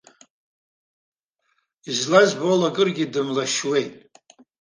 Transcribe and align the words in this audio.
Излазбо 1.91 2.45
ала, 2.53 2.67
акыргьы 2.69 3.05
дымлашьуеит. 3.13 3.93